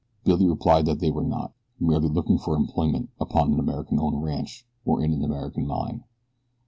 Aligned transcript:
Billy 0.23 0.47
replied 0.47 0.87
that 0.87 0.99
they 0.99 1.11
were 1.11 1.21
not 1.23 1.53
merely 1.79 2.07
looking 2.09 2.39
for 2.39 2.55
employment 2.55 3.11
upon 3.19 3.53
an 3.53 3.59
American 3.59 3.99
owned 3.99 4.23
ranch 4.23 4.65
or 4.83 4.99
in 4.99 5.13
an 5.13 5.23
American 5.23 5.67
mine. 5.67 6.03